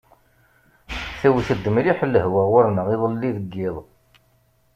[1.19, 3.75] Tewt-d mliḥ lehwa ɣur-neɣ iḍelli deg yiḍ.